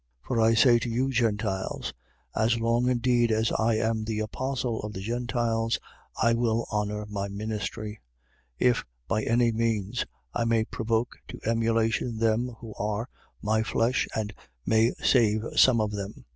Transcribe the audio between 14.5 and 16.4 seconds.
may save some of them.